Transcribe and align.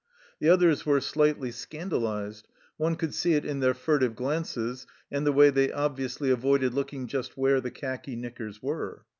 The 0.39 0.49
others 0.49 0.83
were 0.83 0.99
slightly 0.99 1.49
1 1.49 1.51
2 1.51 1.51
THE 1.51 1.51
CELLAR 1.51 1.51
HOUSE 1.51 1.59
OF 1.59 1.61
PERVYSE 1.61 1.61
scandalized 1.61 2.47
one 2.77 2.95
could 2.95 3.13
see 3.13 3.33
it 3.35 3.45
in 3.45 3.59
their 3.59 3.73
furtive 3.75 4.15
glances, 4.15 4.87
and 5.11 5.27
the 5.27 5.31
way 5.31 5.51
they 5.51 5.71
obviously 5.71 6.31
avoided 6.31 6.73
look 6.73 6.91
ing 6.91 7.05
just 7.05 7.37
where 7.37 7.61
the 7.61 7.69
khaki 7.69 8.15
knickers 8.15 8.63
were. 8.63 9.05